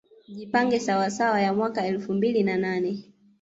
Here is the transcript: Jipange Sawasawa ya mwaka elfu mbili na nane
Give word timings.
Jipange 0.27 0.79
Sawasawa 0.79 1.41
ya 1.41 1.53
mwaka 1.53 1.85
elfu 1.85 2.13
mbili 2.13 2.43
na 2.43 2.57
nane 2.57 3.03